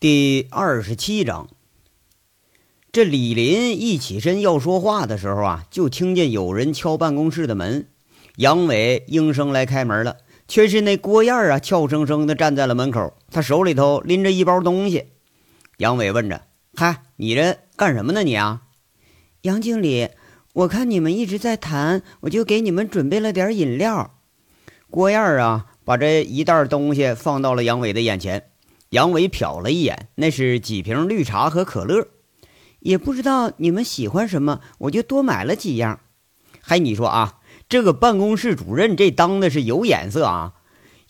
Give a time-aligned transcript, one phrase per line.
[0.00, 1.50] 第二十七章，
[2.90, 7.86] 这李林一起身要说话的时候啊，就听见有人敲办公室的门。
[8.36, 10.16] 杨伟应声来开门了，
[10.48, 15.08] 却是那郭燕啊，俏生生的站在了门口，他手里头拎着一包东西。
[15.76, 16.44] 杨伟问着
[16.74, 18.22] ：“嗨，你这干什么呢？
[18.22, 18.62] 你啊？”
[19.42, 20.08] 杨经理，
[20.54, 24.14] 我看你们一直在谈，我就给你们准备了点饮料。
[24.88, 28.46] 郭燕啊，把这一袋东西放到了杨伟的眼前。
[28.90, 32.08] 杨伟瞟了一眼，那是几瓶绿茶和可乐，
[32.80, 36.00] 也不知道你们喜欢什么，我就多买了几样。
[36.60, 40.54] 嗨，你说啊，这个办公室主任这当的是有眼色啊！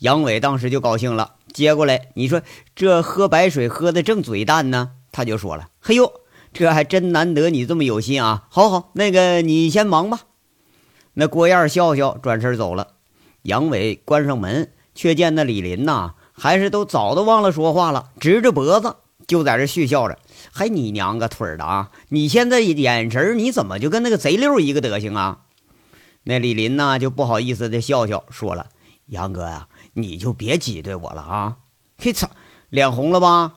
[0.00, 2.42] 杨伟当时就高兴了，接过来，你说
[2.74, 6.12] 这喝白水喝的正嘴淡呢，他就说了：“嘿呦，
[6.52, 8.46] 这还真难得你这么有心啊！
[8.50, 10.20] 好好，那个你先忙吧。”
[11.14, 12.96] 那郭燕笑笑，转身走了。
[13.44, 16.16] 杨伟关上门，却见那李林呐。
[16.40, 20.18] 还是都早都忘了说话了，直着脖子就在这续笑着。
[20.50, 21.90] 还你娘个腿的啊！
[22.08, 25.40] 你现在眼神你怎么就跟那个贼溜一个德行啊？
[26.22, 28.68] 那李林呢就不好意思的笑笑，说了
[29.08, 31.56] ：“杨哥呀，你就别挤兑我了啊！”
[32.00, 32.30] 嘿操，
[32.70, 33.56] 脸红了吧？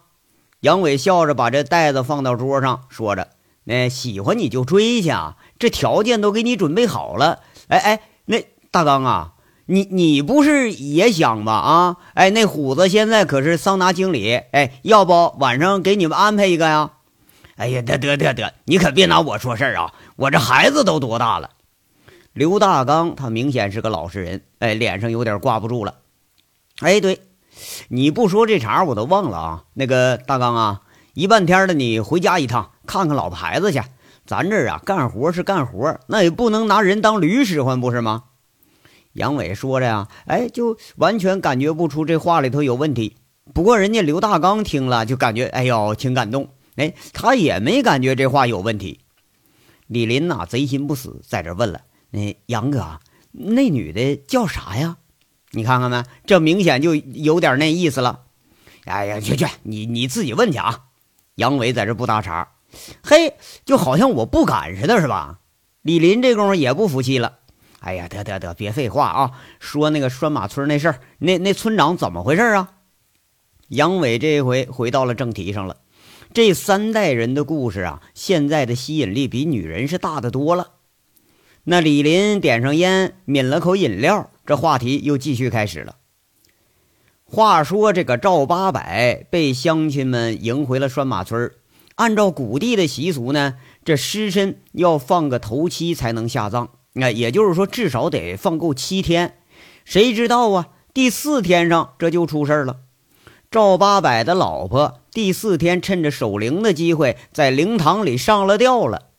[0.59, 3.30] 杨伟笑着把这袋子放到桌上，说着
[3.64, 7.39] ：“那喜欢你就追去啊，这条件都给你准备好了。”
[7.70, 9.30] 哎哎，那大刚啊。
[9.66, 11.53] 你你不是也想吧？
[11.53, 16.92] 啊，哎，那虎子现在可是桑拿经理，哎，要不晚上给你们安排一个呀？
[17.55, 19.94] 哎呀，得得得得，你可别拿我说事儿啊！
[20.16, 21.52] 我这孩子都多大了？
[22.33, 25.95] 刘大刚他明显是个老实人，哎，脸上有点挂不住了。
[26.80, 27.22] 哎，对，
[27.89, 29.64] 你不说这茬我都忘了啊。
[29.75, 30.81] 那个大刚啊，
[31.14, 33.81] 一半天的你回家一趟，看看老婆孩子去。
[34.25, 38.23] 咱这儿啊，干活是干活，那也不能拿人当驴使唤，不是吗？
[39.14, 43.17] 杨伟说着呀，哎，就完全感觉不出这话里头有问题。
[43.53, 46.50] 不过人家刘大刚听了，就感觉哎呦挺感动。
[46.75, 49.02] 哎，他也没感觉这话有问题。
[49.86, 52.99] 李林呐，贼心不死，在这问了：“那杨哥，
[53.32, 54.98] 那女的叫啥呀？
[55.52, 58.21] 你看看没，这明显就有点那意思了。”
[58.86, 60.86] 哎呀，去去，你你自己问去啊。
[61.36, 62.48] 杨伟在这不搭茬，
[63.04, 65.39] 嘿，就好像我不敢似的，是吧？
[65.83, 67.39] 李林这功夫也不服气了。
[67.83, 69.32] 哎呀，得得得，别废话啊！
[69.60, 72.76] 说那个拴马村那事儿，那那村长怎么回事啊？
[73.67, 75.77] 杨伟这回回到了正题上了。
[76.33, 80.71] 这三代人的故事啊，现在的吸引力比女人是大的多了。
[81.66, 85.98] 那李林点上烟，抿了口饮料，这话题又继续开始了。
[87.26, 91.52] 话说这个赵八百被乡亲们迎回了拴马村
[91.95, 96.70] 按照古地的习俗呢，这尸身要放个头七才能下葬。
[96.93, 99.37] 那也就是说，至少得放够七天。
[99.83, 100.70] 谁知道啊？
[100.93, 102.81] 第四天上这就出事了。
[103.49, 109.09] 赵八百的老婆第四天趁着守灵的机会，在灵堂里上了吊了。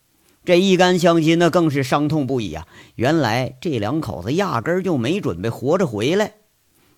[0.45, 2.67] 这一干乡亲那更是伤痛不已啊！
[2.97, 6.35] 原来这两口子压根儿就没准备活着回来。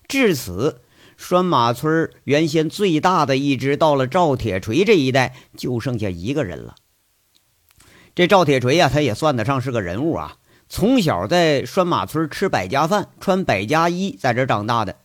[0.07, 0.81] 至此，
[1.15, 6.75] 拴马村原先最大的一支到了赵铁锤这一代，就剩下一个人了。
[8.13, 10.37] 这赵铁锤呀，他也算得上是个人物啊。
[10.69, 14.97] 从小在拴马村吃百家饭、穿百家衣，在这长大的，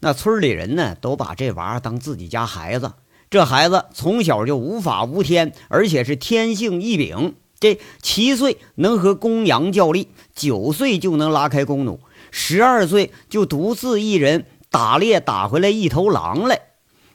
[0.00, 2.94] 那村里人呢，都把这娃当自己家孩子。
[3.30, 7.34] 这孩子从小就无法无天，而且是天性异禀。
[7.60, 12.00] 这七岁能和公羊较力，九岁就能拉开弓弩，
[12.30, 16.60] 十二岁就独自一人打猎打回来一头狼来。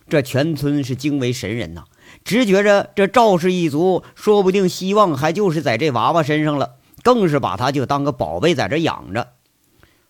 [0.08, 1.84] 这全村是惊为神人呐，
[2.24, 6.78] 直觉着这赵氏一族说不定希望还就是在这娃娃身上了。
[7.10, 9.30] 更是把他就当个宝贝在这养着。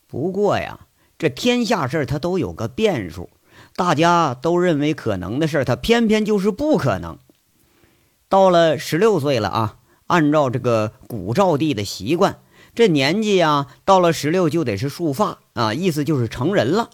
[0.05, 0.81] 不过呀，
[1.17, 3.29] 这天下事他都有个变数，
[3.77, 7.17] 大家都认为可能的事他偏偏就是不可能。
[8.27, 9.77] 到了十六岁了啊，
[10.07, 12.39] 按照这个古赵地的习惯，
[12.75, 16.89] 这年纪呀，到了十六就得是束发啊，意思就是成人了。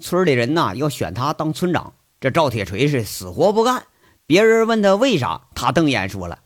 [0.00, 1.92] 村里人呐要选他当村长，
[2.22, 3.84] 这赵铁锤是死活不干。
[4.26, 6.38] 别人问他为啥，他瞪眼说了。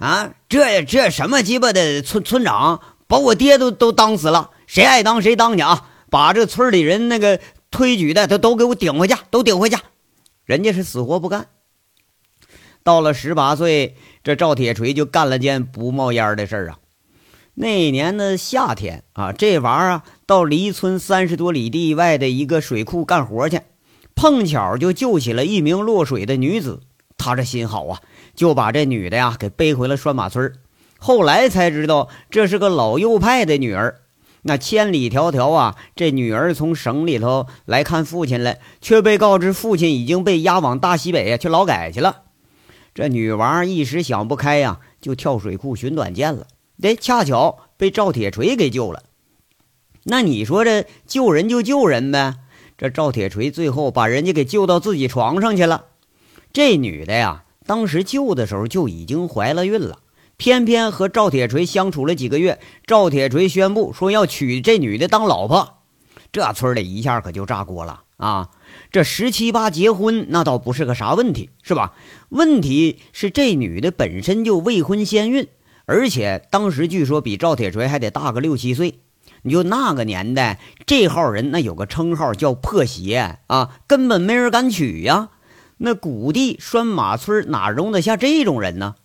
[0.00, 5.88] 啊，这这什么鸡巴的村村长，把我爹都都当死了，谁爱当谁当去啊！
[6.08, 7.38] 把这村里人那个
[7.70, 9.76] 推举的，他都给我顶回去，都顶回去。
[10.46, 11.48] 人家是死活不干。
[12.82, 13.94] 到了十八岁，
[14.24, 16.78] 这赵铁锤就干了件不冒烟的事儿啊。
[17.52, 23.60] 那年的夏天啊，这玩意儿啊，到离村三十多里地外的一个水库干活去，
[24.14, 26.80] 碰巧就救起了一名落水的女子。
[27.18, 28.00] 他这心好啊。
[28.40, 30.54] 就把这女的呀给背回了拴马村
[30.96, 34.00] 后来才知道这是个老右派的女儿。
[34.40, 42.22] 那千里迢迢啊，这女儿从省里头来看父亲来，却被告知父亲已经被押往大西北去劳改去了。
[42.94, 46.46] 这女娃一时想不开呀，就跳水库寻短见了。
[46.80, 49.02] 哎，恰巧被赵铁锤给救了。
[50.04, 52.36] 那你说这救人就救人呗？
[52.78, 55.84] 这赵铁锤最后把人家给救到自己床上去了。
[56.54, 60.00] 这女的呀，当时救的时候就已经怀了孕了。
[60.36, 65.74] 偏偏和赵铁锤相处了几个月，赵铁锤宣布说要娶这女的当老婆，
[66.32, 68.48] 这村里一下可就炸锅了啊！
[68.90, 71.94] 这十七八结婚那倒不是个啥问题，是吧？
[72.30, 75.46] 问题是这女的本身就未婚先孕，
[75.86, 78.98] 而且当时据说比赵铁锤还得大个六七岁。
[79.42, 85.28] 你就那个年代，这号人那有个称号叫破鞋啊，根本没人敢娶呀。
[85.82, 88.96] 那谷地拴马村哪容得下这种人呢？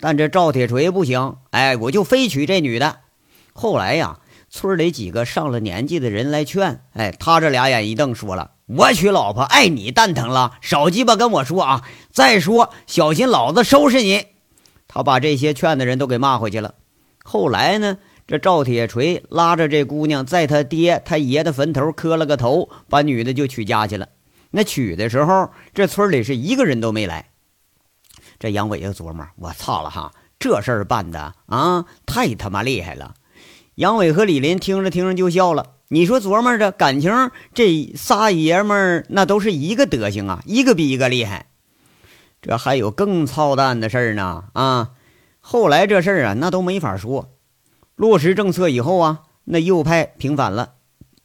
[0.00, 2.96] 但这赵铁锤不行，哎，我就非娶这女的。
[3.52, 4.18] 后来呀，
[4.50, 11.84] 村里几个上了年纪的人来劝，哎，他这俩眼一瞪，说了：“我娶老婆碍你蛋疼了，少鸡巴跟我说啊！
[12.10, 14.26] 再说，小心老子收拾你。”
[14.88, 16.74] 他把这些劝的人都给骂回去了。
[17.22, 24.08] 后来呢，这赵铁锤拉着这姑娘，在他爹他爷的坟头磕了个头，把女的就娶家去了。
[24.50, 27.30] 那娶的时候，这村里是一个人都没来。
[28.38, 33.14] 这杨伟就琢磨：“我操了哈，这事儿办的啊，太他妈厉害了！”
[33.76, 35.74] 杨伟和李林听着听着就笑了。
[35.88, 41.46] 你说琢磨着感情，这仨爷们儿那都是一个德行啊，一个比一个厉害。
[42.42, 44.90] 这还有更操蛋的事儿呢啊！
[45.40, 47.30] 后来这事儿啊，那都没法说。
[47.96, 50.74] 落实政策以后啊，那右派平反了。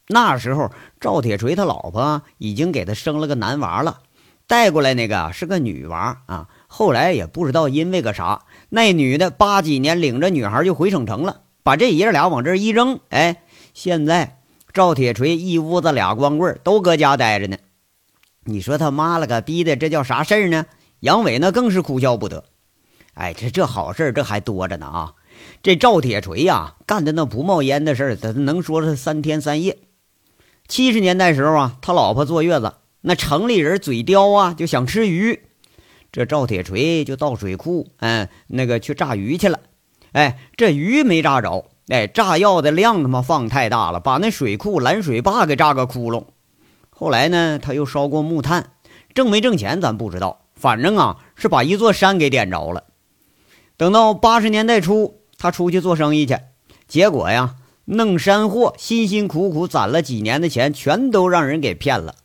[0.08, 4.02] 那时候赵铁锤他老婆已经给他生了个男娃了，
[4.48, 6.50] 带过来那个是个女娃啊。
[6.68, 13.00] 后来也不知道因为个啥，那女的八几年领着女孩就回省城了，把这爷俩往这一扔。
[13.10, 14.40] 哎，现在
[14.74, 17.58] 赵铁锤一屋子俩光棍都搁家待着呢。
[18.44, 20.66] 你说他妈了个逼的，这叫啥事儿呢？
[21.00, 22.44] 杨伟那更是哭笑不得。
[23.14, 25.14] 哎，这这好事这还多着呢啊！
[25.62, 29.78] 这赵铁锤呀，干的那不冒烟的事儿，他能说是三天三夜。
[30.74, 35.44] 七十年代时候啊，他老婆坐月子，那城里人嘴刁啊，就想吃鱼。
[36.12, 39.60] 这赵铁锤就到水库，嗯，那个去炸鱼去了。
[40.14, 46.26] 哎，这鱼没炸着，哎，炸药的量他妈放太大了，把那水库拦水坝给炸个窟窿。
[46.90, 48.72] 后来呢，他又烧过木炭，
[49.14, 52.86] 挣没挣钱咱不知道，反正啊是把一座山给点着了。
[53.78, 56.40] 等到八十年代初，他出去做生意去，
[56.88, 62.16] 结果呀，弄山货，辛辛苦苦攒了几年的钱，全都让人给骗了。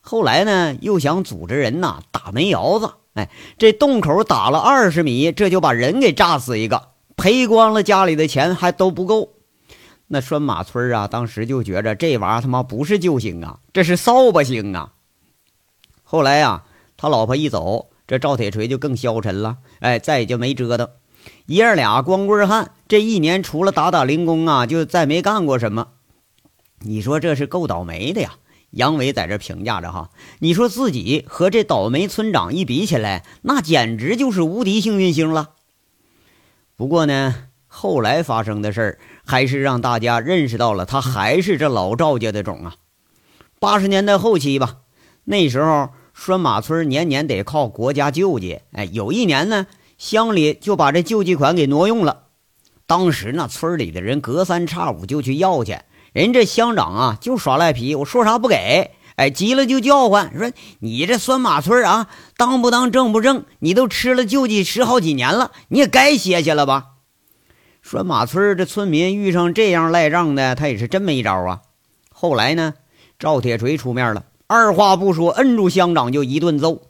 [0.00, 2.94] 后来呢，又想组织人呐打煤窑子。
[3.14, 9.34] 哎，这洞口打了二十米，这就把人给炸死一个，赔光了家里的钱还都不够。
[10.06, 14.92] 那拴马村啊，当时就觉着这玩意儿他妈不是救星啊，这是扫把星啊。
[16.02, 16.64] 后来呀，
[16.96, 19.58] 他老婆一走，这赵铁锤就更消沉了。
[19.80, 20.88] 哎，再也就没折腾。
[21.48, 25.88] 爷儿俩光棍汉，这一年除了打打零工啊，就再没干过什么。
[26.80, 28.34] 你说这是够倒霉的呀。
[28.72, 30.10] 杨伟在这评价着哈，
[30.40, 35.52] 你说自己和这倒霉村长一比起来，那简直就是无敌幸运星了。
[36.76, 37.34] 不过呢，
[37.66, 42.74] 后来发生的事儿还是让大家认识到了他还是这老赵家的种啊。
[43.58, 44.80] 八十年代后期吧，
[45.24, 49.66] 那时候拴马村年年得靠国家救济，哎，有一年呢，
[49.98, 52.22] 乡里就把这救济款给挪用了。
[52.86, 55.76] 当时那村里的人隔三差五就去要去。
[56.14, 63.44] 人这乡长啊，就耍赖皮，我说啥不给，哎，急了就叫唤，说你这拴马村啊，当不当正不正？
[63.58, 66.86] 你都吃了救济十好几年了，你也该歇歇了吧？
[67.82, 71.60] 拴马村这村民遇上这样赖账的，他也是真没招啊。
[72.10, 72.74] 后来呢，
[73.18, 76.87] 赵铁锤出面了，二话不说，摁住乡长就一顿揍。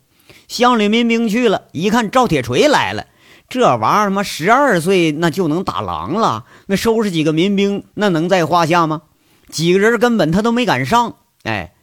[0.49, 3.07] 乡里民兵去了一看，赵铁锤来了，
[3.49, 9.02] 这玩意儿他妈十二岁那就能打狼了，那收拾几个民兵那能在话下吗？
[9.50, 11.75] 几个人根本他都没敢上，哎，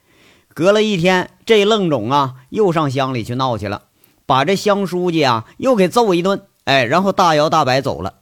[0.53, 3.83] 隔了一天，这愣种啊又上乡里去闹去了，
[4.25, 8.15] 把这乡书记啊又给揍一顿，哎，然后大摇大摆走了。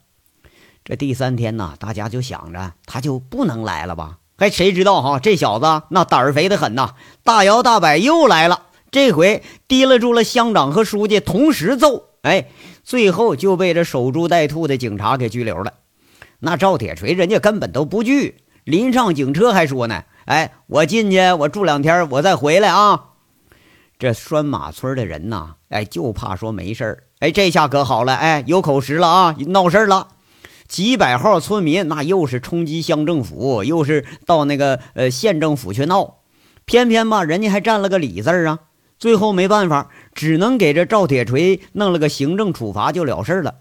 [0.84, 4.18] 这第三天呢，大家就想着他就不能来了吧？
[4.38, 12.46] 哎，谁知道哈，这小子那胆儿肥的很呐，大摇大摆又来了，这回提了住了乡长和书记同时揍，哎，
[12.84, 15.74] 最后就被这守株待兔的警察给拘留了。
[16.38, 18.36] 那赵铁锤人家根本都不惧。
[18.64, 23.06] 临上警车还说呢：“哎，我进去，我住两天，我再回来啊。”
[23.98, 27.04] 这拴马村的人呐，哎，就怕说没事儿。
[27.18, 30.10] 哎，这下可好了，哎，有口实了啊，闹事儿了。
[30.68, 36.20] 几百号村民那又是冲击乡政府，又是到那个呃县政府去闹，
[36.66, 38.60] 偏偏吧人家还占了个理字啊。
[38.98, 43.56] 最后没办法，只能给这赵铁锤弄了个行政处罚就了事了。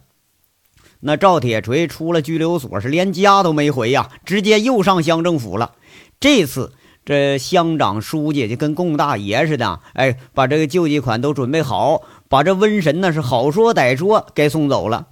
[1.00, 5.72] 那赵铁锤出了拘留所是连家都没回呀，直接又上乡政府了。
[6.20, 6.72] 这次
[7.04, 15.08] 这乡长书记就跟供大爷似的，哎，把这个救济款都准备好，把这瘟神那是好说歹说给送走了。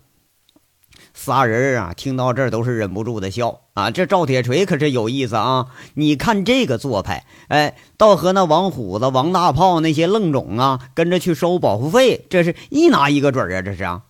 [1.22, 3.90] 仨人啊，听到这儿都是忍不住的笑啊！
[3.90, 5.66] 这赵铁锤可是有意思啊！
[5.92, 13.60] 你看这个做派，哎，倒和那王虎子、王大炮那些愣种啊，跟着去收保护费，这是一拿一个准啊！
[13.60, 14.04] 这是啊。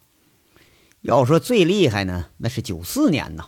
[1.01, 3.47] 要说最厉害呢，那是九四年呐，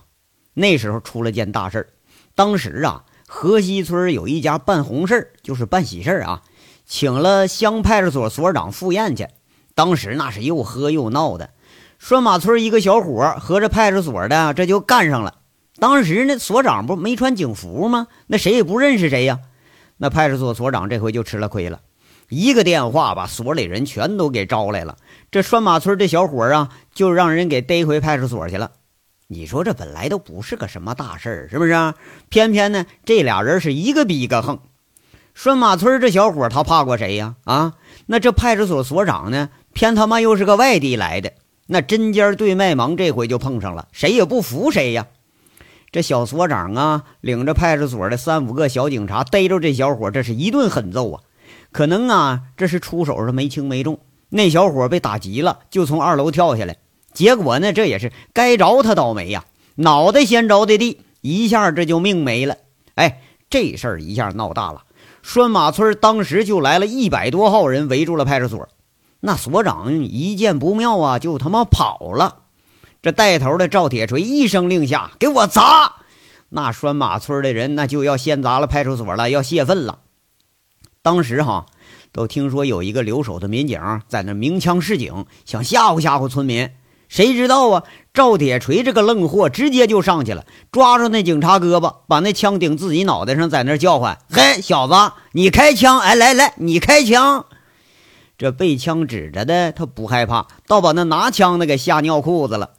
[0.55, 1.89] 那时候出了件大事儿。
[2.35, 6.43] 当时啊，河西村有一家办红事儿，就是办喜事儿啊，
[6.85, 9.29] 请了乡派出所所长赴宴去。
[9.77, 11.51] 当时那是又喝又闹的。
[12.05, 15.37] 拴马村一个小伙和这派出所的这就干上了。
[15.79, 18.09] 当时那所长不没穿警服吗？
[18.27, 19.39] 那谁也不认识谁呀。
[19.99, 21.79] 那派出所所长这回就吃了亏了，
[22.29, 24.97] 一个电话把所里人全都给招来了。
[25.31, 28.73] 这拴马村这小伙啊，就让人给逮回派出所去了。
[29.29, 31.95] 你说这本来都不是个什么大事儿，是不是？
[32.29, 34.59] 偏偏呢，这俩人是一个比一个横。
[35.35, 37.37] 拴马村这小伙他怕过谁呀？
[37.45, 37.75] 啊，
[38.07, 41.33] 那这派出所所长呢，偏他妈又是个外地来的。
[41.73, 45.07] 那针尖对麦芒，这回就碰上了，谁也不服谁呀！
[45.91, 51.23] 这小所长啊，领着派出所的三五个小警察逮着这小伙，这是一顿狠揍啊！
[51.73, 56.77] 可能啊，这是出手是没轻没重，那小伙被打急了，就从二楼跳下来。
[57.15, 62.59] 结果呢，这也是该着他倒霉呀，脑袋先着的地，一下这就命没了。
[62.97, 64.83] 哎，这事儿一下闹大了，
[65.23, 68.69] 拴马村当时就来了一百多号人围住了派出所。
[69.25, 72.39] 那所长一见不妙啊，就他妈跑了。
[73.01, 75.95] 这带头的赵铁锤一声令下，给我砸！
[76.49, 80.01] 那拴马村的人那就要先砸了派出所了，要泄愤了。
[81.03, 81.67] 当时哈，
[82.11, 86.71] 都听说有一个留守的民警在那鸣枪示警，想吓唬吓唬村民。
[87.09, 94.95] 谁知道啊，赵铁锤这个愣货直接就上去了，抓住那警察胳膊，把那枪顶自己脑袋上，在那叫唤：“嘿，小子，
[95.33, 96.01] 你开枪！
[96.01, 97.47] 哎，来来，你开枪！”
[98.43, 102.71] 这被枪指着的他不害怕，倒把那拿枪的给吓尿裤子了。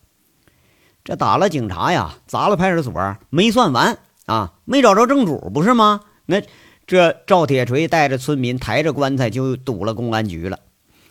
[1.06, 6.02] 这打了警察呀，砸了派出所，没算完啊，没找着正主不是吗？
[6.26, 6.42] 那
[6.86, 10.60] 这赵铁锤带着村民抬着棺材就堵了公安局了。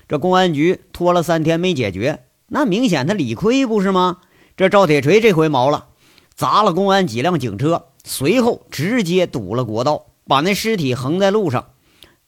[0.07, 4.19] 这公安局拖了三天没解决，那明显他理亏不是吗？
[4.55, 5.87] 这赵铁锤这回毛了，
[6.35, 11.69] 砸了公安几辆警车，随后直接堵了国道，把那尸体横在路上。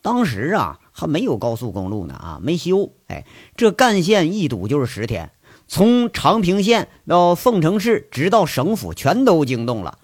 [0.00, 0.78] 当时啊。
[0.96, 2.92] 还没有高速公路呢啊，没修。
[3.08, 5.32] 哎，这干线一堵就是十天，
[5.66, 9.98] 从长平县到凤城市，直到省府，全都惊动了。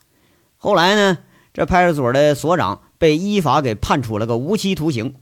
[0.56, 1.18] 后来呢，
[1.54, 5.14] 这派出所的所长被依法给判处了个无期徒刑，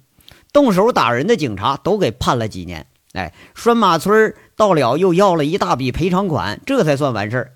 [0.55, 2.87] 动手打人的警察都给判了几年。
[3.13, 7.53] 哎，拴马村到了又要了一大笔赔偿款，这才算完事儿。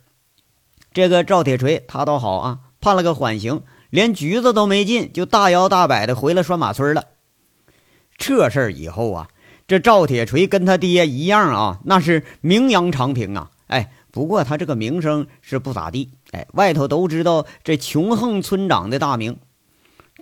[0.93, 7.05] 这个赵铁锤他倒好啊，判了个缓刑，连局子都没进，就大摇大摆的回了拴马村了。
[8.19, 9.29] 这事儿以后啊，
[9.67, 13.51] 这赵铁锤跟他爹一样啊，那是名扬长平啊。
[13.67, 16.11] 哎，不过他这个名声是不咋地。
[16.31, 19.39] 哎，外头都知道这穷横村长的大名。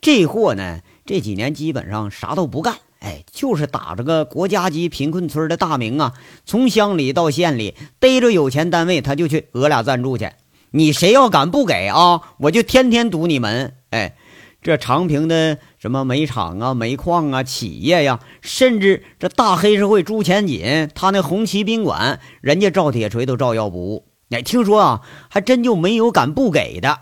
[0.01, 6.15] 这货呢，这几年基本上啥都不干，哎，就是打着个国家级贫困村的大名啊，
[6.47, 10.31] 从乡里到县里逮着有钱单位，他就去讹俩赞助去。
[10.71, 13.75] 你谁要敢不给啊，我就天天堵你门。
[13.91, 14.17] 哎。
[14.63, 24.07] 这长平的什么煤厂啊、煤矿啊、企业呀，甚至这大黑社会朱钱锦，他那红旗宾馆，人家赵铁锤都照要不误。
[24.29, 25.01] 哎，听说啊，
[25.31, 26.99] 还真就没有敢不给的。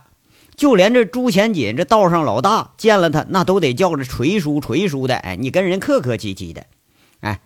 [0.55, 5.17] 就连这朱钱锦这道上老大见了他，那都得叫着锤叔、锤叔的。
[5.17, 6.65] 哎，你跟人客客气气的。
[7.21, 7.41] 哎，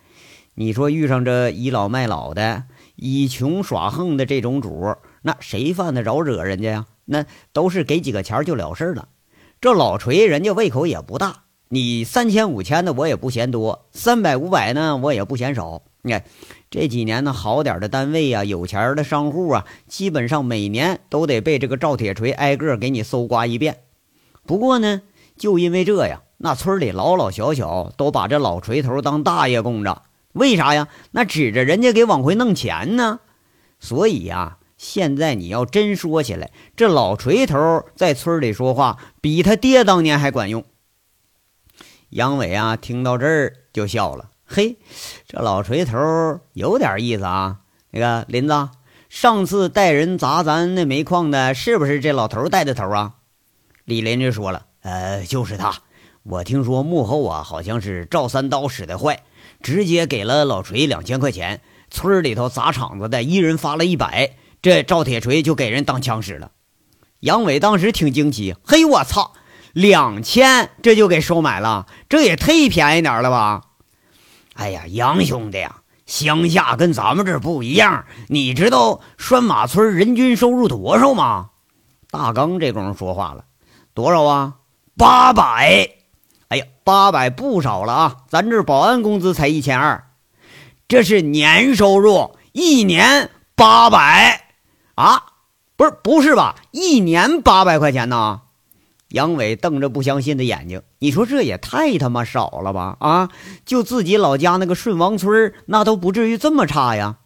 [0.54, 2.64] 你说遇上这倚老卖老的、
[2.97, 6.87] 以穷耍横的这种主，那谁犯得着惹人家呀？
[7.07, 9.09] 那都是给几个钱就了事了。
[9.62, 15.83] 这老锤人家胃口也不大，你三千五千的我也不嫌多，三百五百呢我也不嫌少。
[16.02, 16.25] 你看
[16.69, 23.85] 这几年呢，好点的单位呀，有钱的商户啊，基本上每年都得被这个赵铁锤挨个给你搜刮一遍。
[24.45, 25.02] 不过呢，
[25.38, 30.02] 就因为这样，那村里老老小小都把这老锤头当大爷供着。
[30.33, 30.88] 为啥呀？
[31.12, 33.21] 那指着人家给往回弄钱呢。
[33.78, 34.59] 所以呀。
[34.82, 40.64] 现在你要真说起来，这老锤头在村里说话比他爹当年还管用。
[42.08, 44.30] 杨伟啊，听到这儿就笑了。
[44.44, 44.78] 嘿，
[45.28, 47.60] 这老锤头有点意思啊。
[47.92, 48.70] 那个林子，
[49.08, 53.14] 上次带人砸咱那煤矿的，是不是这老头带的头啊？
[53.84, 55.72] 李林就说了：“呃，就是他。
[56.24, 59.22] 我听说幕后啊，好像是赵三刀使的坏，
[59.62, 61.60] 直接给了老锤两千块钱。
[61.88, 66.52] 村里头砸场子的，一人发了一百，这赵铁锤就给人当枪使了。”
[67.21, 69.35] 杨伟当时挺惊奇：“嘿，我操，
[69.73, 71.87] 两千这就给收买了？
[72.09, 73.62] 这也忒便宜点了吧？”
[74.54, 75.76] 哎呀，杨兄弟呀！
[76.04, 81.50] 乡下跟咱们这不一样，你知道拴马村人均收入多少吗？
[82.11, 83.45] 大刚这功夫说话了，
[83.95, 84.57] 多少啊？
[84.95, 85.88] 八百！
[86.49, 88.16] 哎呀，八百不少了啊！
[88.28, 90.04] 咱这保安工资才一千二，
[90.87, 94.41] 这是年收入，一年八百
[94.94, 95.22] 啊？
[95.76, 96.56] 不是，不是吧？
[96.70, 98.42] 一年八百块钱呢？
[99.08, 102.96] 杨伟瞪着不相信的眼睛，你说这也太他妈少了吧？
[103.00, 103.28] 啊，
[103.66, 107.18] 就自己老家那个顺王村，那都不至于这么差呀。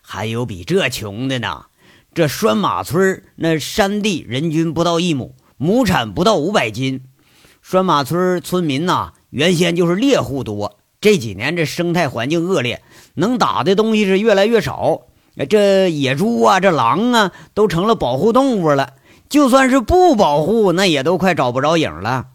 [0.00, 1.66] 还有比这穷的呢，
[2.14, 7.04] 这拴马村那山地人均不到一亩，亩产不到五百斤。
[7.62, 12.82] 拴马村村民呐，原先就是猎户多，这几年这生态环境恶劣，
[13.14, 15.02] 能打的东西是越来越少。
[15.48, 18.94] 这野猪啊，这狼啊，都成了保护动物了。
[19.28, 22.26] 就算是不保护，那也都快找不着影了。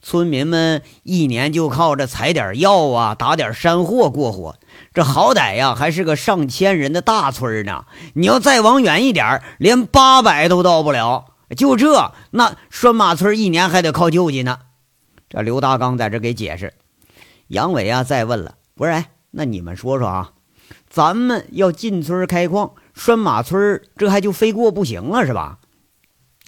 [0.00, 4.56] 村民们一年就靠着采点药啊，打点山货过活。
[4.94, 7.84] 这好歹呀，还是个上千人的大村呢。
[8.14, 11.26] 你要再往远一点，连八百都到不了。
[11.56, 14.58] 就这，那拴马村一年还得靠救济呢。
[15.28, 16.72] 这刘大刚在这给解释。
[17.48, 19.04] 杨伟啊，再问了，不是？
[19.32, 20.30] 那你们说说啊，
[20.98, 25.60] 咱们要进村开矿，拴马村这还就非过不行了，是吧？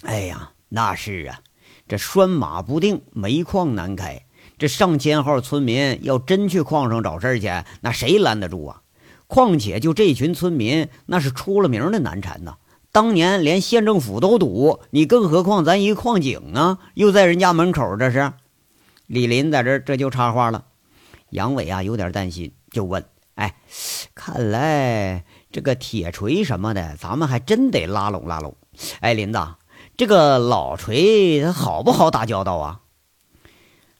[0.03, 1.39] 哎呀，那是啊，
[1.87, 4.25] 这拴马不定，煤矿难开。
[4.57, 7.47] 这上千号村民要真去矿上找事去，
[7.79, 8.81] 那谁拦得住啊？
[9.25, 12.57] 况且就这群村民，那是出了名的难缠呐。
[12.91, 17.95] 当年连县政府都堵，你更何况咱一矿井啊，又在人家门口。
[17.95, 18.33] 这是
[19.07, 20.65] 李林在这这就插话了。
[21.29, 23.05] 杨伟啊，有点担心，就问
[23.41, 23.55] ：“哎，
[24.13, 28.55] 看来这个铁锤什么的，咱们还真得拉拢拉拢。
[28.99, 29.39] 哎，林子。”
[29.97, 32.81] 这个老锤他好不好打交道啊？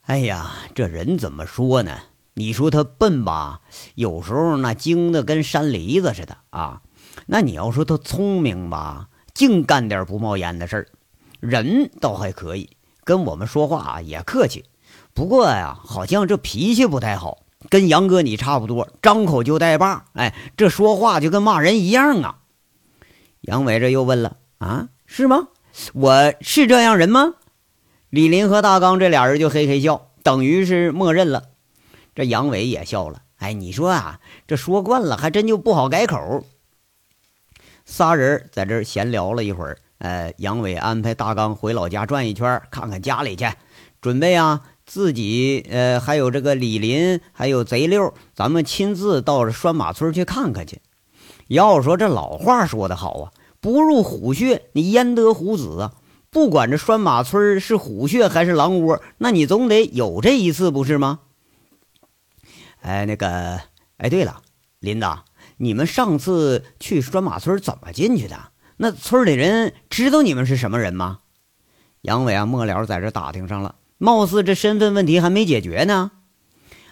[0.04, 1.98] 哎呀，这人怎么说呢？
[2.36, 3.62] 你说他笨吧，
[3.96, 6.82] 有时候那精的跟山梨子似的啊。
[7.26, 10.88] 那你要说他聪明吧，净干点不冒烟的事儿。
[11.40, 14.66] 人倒还可以，跟我们说话也客气。
[15.14, 20.06] 不过呀，好像这脾气不太好，跟杨哥你差不多，张口就带把。
[20.14, 22.40] 哎，这说话就跟骂人一样啊。
[23.42, 25.48] 杨伟这又问了啊，是吗？
[25.94, 27.36] 我是这样人吗？
[28.10, 31.44] 李林和大刚这俩人就嘿嘿笑，等于是默认了。
[32.14, 33.22] 这杨伟也笑了。
[33.38, 36.44] 哎，你说啊，这说惯了，还真就不好改口。
[37.86, 39.78] 仨人在这闲聊了一会儿。
[40.00, 43.48] 呃，杨伟安排大刚回老家转一圈，看看家里去，
[44.02, 44.62] 准备啊，
[44.94, 50.82] 自己呃，还有这个李林，还有贼六，咱们亲自到这拴马村去看看去。
[51.48, 53.32] 要说这老话说得好啊。
[53.62, 55.94] 不入虎穴，你焉得虎子啊？
[56.30, 61.22] 不管这拴马村是虎穴还是狼窝，那你总得有这一次，不是吗？
[62.82, 63.62] 哎，那个，
[63.96, 64.42] 哎，对了，
[64.80, 65.08] 林子，
[65.56, 68.38] 你们上次去拴马村怎么进去的？
[68.76, 71.20] 那村里人知道你们是什么人吗？
[72.02, 76.10] 杨伟啊，末了在这打听上了，貌似这身份问题还没解决呢。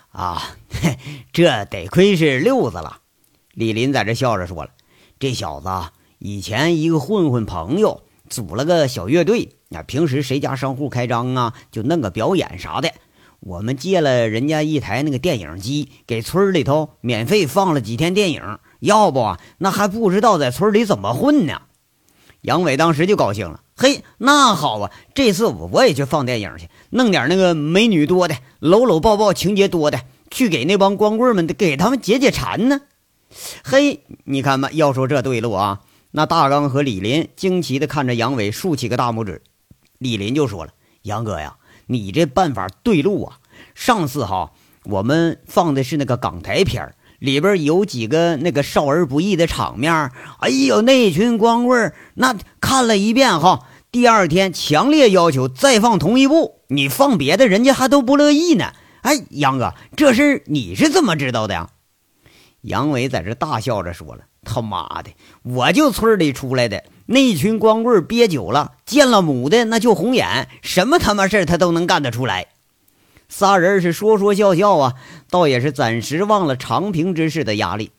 [0.10, 0.44] 啊，
[1.34, 3.00] 这得亏是六子了。
[3.56, 4.70] 李林在这笑着说了
[5.20, 5.68] ：“这小子。”
[6.20, 12.92] 以前一个混混朋友组了个小乐队，那平时谁家商户开张啊，就弄个表演啥的。
[13.40, 18.60] 我们借了人家一台那个电影机，给村里头免费放了几天电影。
[18.82, 21.64] 要不，那还不知道在村里怎么混呢。
[22.42, 32.82] 杨伟当时就高兴了，嘿，那好啊，这次我我也去放电影去，弄点那个美女多的、搂搂抱抱情节多的，去给那帮光棍们给他们解解馋呢。
[33.64, 35.80] 嘿，你看吧，要说这对路啊。
[36.12, 39.42] 那大刚和李林惊奇地看着杨伟，竖起个大拇指。
[39.98, 43.38] 李林就说了：“杨哥呀，你这办法对路啊！
[43.76, 44.52] 上次哈，
[44.84, 50.12] 我们放的是那个港台片里边有几个那个少儿不宜的场面。
[50.40, 56.60] 哎呦，那群光棍那看了一遍哈，第二天强烈要求再放同一部。
[56.68, 58.74] 你放别的，人家还都不乐意呢。
[59.02, 61.70] 哎，杨哥，这事你是怎么知道的呀？”
[62.62, 64.26] 杨伟在这大笑着说了。
[64.44, 65.10] 他妈的！
[65.44, 72.48] 我就村里出来的，那群光棍憋久了，见了母的那就红眼，什么他妈事他都能干得出来。
[73.28, 74.96] 仨人是说说笑笑啊，
[75.30, 77.92] 倒也是暂时忘了长平之事的压力。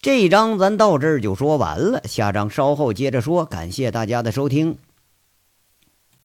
[0.00, 3.44] 这一章咱到这儿就说完了，下章稍后接着说。
[3.44, 4.76] 感谢大家的收听。